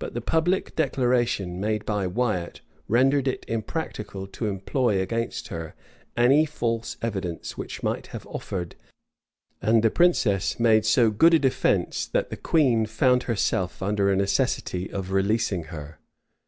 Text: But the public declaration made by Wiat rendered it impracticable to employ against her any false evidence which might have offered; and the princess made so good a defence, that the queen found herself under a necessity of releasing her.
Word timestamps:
But 0.00 0.14
the 0.14 0.20
public 0.20 0.74
declaration 0.74 1.60
made 1.60 1.86
by 1.86 2.08
Wiat 2.08 2.60
rendered 2.88 3.28
it 3.28 3.44
impracticable 3.46 4.26
to 4.26 4.46
employ 4.46 5.00
against 5.00 5.46
her 5.46 5.76
any 6.16 6.44
false 6.44 6.96
evidence 7.02 7.56
which 7.56 7.80
might 7.84 8.08
have 8.08 8.26
offered; 8.26 8.74
and 9.62 9.84
the 9.84 9.90
princess 9.92 10.58
made 10.58 10.84
so 10.84 11.12
good 11.12 11.34
a 11.34 11.38
defence, 11.38 12.04
that 12.06 12.30
the 12.30 12.36
queen 12.36 12.84
found 12.84 13.22
herself 13.30 13.80
under 13.80 14.10
a 14.10 14.16
necessity 14.16 14.90
of 14.90 15.12
releasing 15.12 15.62
her. 15.70 16.00